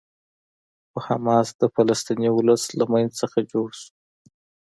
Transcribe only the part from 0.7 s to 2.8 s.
خو حماس د فلسطیني ولس